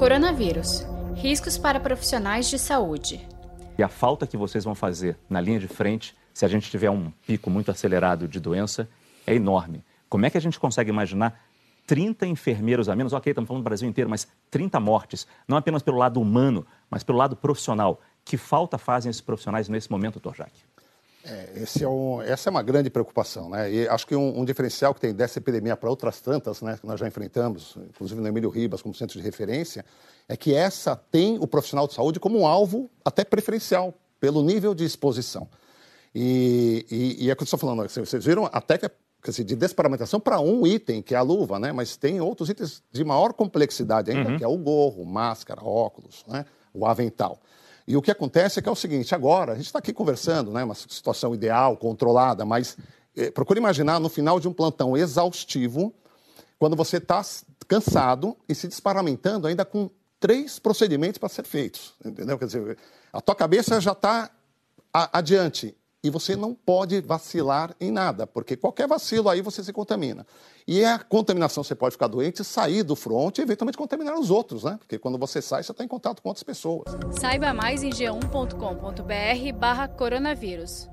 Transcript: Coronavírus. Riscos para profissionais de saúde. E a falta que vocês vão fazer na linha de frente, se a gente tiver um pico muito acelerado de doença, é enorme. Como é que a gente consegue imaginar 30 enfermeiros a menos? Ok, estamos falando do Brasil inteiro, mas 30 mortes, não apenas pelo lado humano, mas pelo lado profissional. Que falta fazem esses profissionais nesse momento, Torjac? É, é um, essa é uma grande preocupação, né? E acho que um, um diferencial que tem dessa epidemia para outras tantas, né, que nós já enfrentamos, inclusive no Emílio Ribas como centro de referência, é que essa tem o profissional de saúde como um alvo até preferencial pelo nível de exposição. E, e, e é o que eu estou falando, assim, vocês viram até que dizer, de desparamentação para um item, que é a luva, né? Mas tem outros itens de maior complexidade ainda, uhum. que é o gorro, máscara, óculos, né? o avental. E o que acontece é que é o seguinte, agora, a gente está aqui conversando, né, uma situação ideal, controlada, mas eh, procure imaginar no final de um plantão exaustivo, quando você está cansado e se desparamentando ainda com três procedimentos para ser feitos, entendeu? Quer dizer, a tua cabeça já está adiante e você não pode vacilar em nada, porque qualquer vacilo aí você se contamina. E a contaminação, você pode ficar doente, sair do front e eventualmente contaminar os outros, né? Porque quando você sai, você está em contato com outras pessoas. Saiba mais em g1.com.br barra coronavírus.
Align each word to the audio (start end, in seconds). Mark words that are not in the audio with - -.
Coronavírus. 0.00 0.86
Riscos 1.14 1.58
para 1.58 1.78
profissionais 1.78 2.48
de 2.48 2.58
saúde. 2.58 3.20
E 3.76 3.82
a 3.82 3.88
falta 3.88 4.26
que 4.26 4.34
vocês 4.34 4.64
vão 4.64 4.74
fazer 4.74 5.18
na 5.28 5.42
linha 5.42 5.60
de 5.60 5.68
frente, 5.68 6.16
se 6.32 6.42
a 6.42 6.48
gente 6.48 6.70
tiver 6.70 6.88
um 6.88 7.10
pico 7.26 7.50
muito 7.50 7.70
acelerado 7.70 8.26
de 8.26 8.40
doença, 8.40 8.88
é 9.26 9.34
enorme. 9.34 9.84
Como 10.08 10.24
é 10.24 10.30
que 10.30 10.38
a 10.38 10.40
gente 10.40 10.58
consegue 10.58 10.88
imaginar 10.88 11.38
30 11.86 12.26
enfermeiros 12.26 12.88
a 12.88 12.96
menos? 12.96 13.12
Ok, 13.12 13.30
estamos 13.30 13.46
falando 13.46 13.62
do 13.62 13.64
Brasil 13.66 13.86
inteiro, 13.86 14.08
mas 14.08 14.26
30 14.50 14.80
mortes, 14.80 15.26
não 15.46 15.58
apenas 15.58 15.82
pelo 15.82 15.98
lado 15.98 16.18
humano, 16.18 16.66
mas 16.88 17.04
pelo 17.04 17.18
lado 17.18 17.36
profissional. 17.36 18.00
Que 18.24 18.38
falta 18.38 18.78
fazem 18.78 19.10
esses 19.10 19.20
profissionais 19.20 19.68
nesse 19.68 19.90
momento, 19.90 20.18
Torjac? 20.18 20.50
É, 21.24 21.64
é 21.82 21.88
um, 21.88 22.22
essa 22.22 22.48
é 22.48 22.50
uma 22.50 22.62
grande 22.62 22.88
preocupação, 22.88 23.50
né? 23.50 23.70
E 23.70 23.88
acho 23.88 24.06
que 24.06 24.16
um, 24.16 24.40
um 24.40 24.44
diferencial 24.44 24.94
que 24.94 25.00
tem 25.00 25.12
dessa 25.12 25.38
epidemia 25.38 25.76
para 25.76 25.90
outras 25.90 26.20
tantas, 26.20 26.62
né, 26.62 26.78
que 26.80 26.86
nós 26.86 26.98
já 26.98 27.06
enfrentamos, 27.06 27.76
inclusive 27.90 28.20
no 28.20 28.26
Emílio 28.26 28.48
Ribas 28.48 28.80
como 28.80 28.94
centro 28.94 29.18
de 29.18 29.24
referência, 29.24 29.84
é 30.28 30.36
que 30.36 30.54
essa 30.54 30.96
tem 30.96 31.38
o 31.38 31.46
profissional 31.46 31.86
de 31.86 31.94
saúde 31.94 32.18
como 32.18 32.38
um 32.38 32.46
alvo 32.46 32.88
até 33.04 33.22
preferencial 33.22 33.94
pelo 34.18 34.42
nível 34.42 34.74
de 34.74 34.84
exposição. 34.84 35.46
E, 36.14 36.86
e, 36.90 37.24
e 37.24 37.30
é 37.30 37.32
o 37.32 37.36
que 37.36 37.42
eu 37.42 37.44
estou 37.44 37.58
falando, 37.58 37.82
assim, 37.82 38.00
vocês 38.00 38.24
viram 38.24 38.48
até 38.52 38.78
que 38.78 38.90
dizer, 39.22 39.44
de 39.44 39.54
desparamentação 39.54 40.18
para 40.18 40.40
um 40.40 40.66
item, 40.66 41.02
que 41.02 41.14
é 41.14 41.18
a 41.18 41.22
luva, 41.22 41.58
né? 41.58 41.72
Mas 41.72 41.96
tem 41.96 42.20
outros 42.20 42.48
itens 42.48 42.82
de 42.90 43.04
maior 43.04 43.32
complexidade 43.32 44.10
ainda, 44.10 44.30
uhum. 44.30 44.38
que 44.38 44.44
é 44.44 44.48
o 44.48 44.56
gorro, 44.56 45.04
máscara, 45.04 45.62
óculos, 45.62 46.24
né? 46.26 46.46
o 46.72 46.86
avental. 46.86 47.38
E 47.90 47.96
o 47.96 48.00
que 48.00 48.12
acontece 48.12 48.60
é 48.60 48.62
que 48.62 48.68
é 48.68 48.72
o 48.72 48.76
seguinte, 48.76 49.12
agora, 49.16 49.50
a 49.50 49.56
gente 49.56 49.66
está 49.66 49.80
aqui 49.80 49.92
conversando, 49.92 50.52
né, 50.52 50.62
uma 50.62 50.76
situação 50.76 51.34
ideal, 51.34 51.76
controlada, 51.76 52.44
mas 52.44 52.76
eh, 53.16 53.32
procure 53.32 53.58
imaginar 53.58 53.98
no 53.98 54.08
final 54.08 54.38
de 54.38 54.46
um 54.46 54.52
plantão 54.52 54.96
exaustivo, 54.96 55.92
quando 56.56 56.76
você 56.76 56.98
está 56.98 57.20
cansado 57.66 58.36
e 58.48 58.54
se 58.54 58.68
desparamentando 58.68 59.48
ainda 59.48 59.64
com 59.64 59.90
três 60.20 60.56
procedimentos 60.60 61.18
para 61.18 61.28
ser 61.28 61.44
feitos, 61.44 61.94
entendeu? 62.04 62.38
Quer 62.38 62.44
dizer, 62.44 62.78
a 63.12 63.20
tua 63.20 63.34
cabeça 63.34 63.80
já 63.80 63.90
está 63.90 64.30
adiante 64.92 65.76
e 66.02 66.10
você 66.10 66.34
não 66.34 66.54
pode 66.54 67.00
vacilar 67.00 67.74
em 67.80 67.90
nada, 67.90 68.26
porque 68.26 68.56
qualquer 68.56 68.88
vacilo 68.88 69.28
aí 69.28 69.42
você 69.42 69.62
se 69.62 69.72
contamina. 69.72 70.26
E 70.66 70.84
a 70.84 70.98
contaminação, 70.98 71.62
você 71.62 71.74
pode 71.74 71.92
ficar 71.92 72.06
doente, 72.06 72.44
sair 72.44 72.82
do 72.82 72.96
front 72.96 73.38
e 73.38 73.42
eventualmente 73.42 73.76
contaminar 73.76 74.18
os 74.18 74.30
outros, 74.30 74.64
né? 74.64 74.76
Porque 74.78 74.98
quando 74.98 75.18
você 75.18 75.42
sai, 75.42 75.62
você 75.62 75.72
está 75.72 75.84
em 75.84 75.88
contato 75.88 76.22
com 76.22 76.28
outras 76.28 76.44
pessoas. 76.44 76.84
Saiba 77.18 77.52
mais 77.52 77.82
em 77.82 77.90
g1.com.br 77.90 79.58
barra 79.58 79.88
coronavírus. 79.88 80.88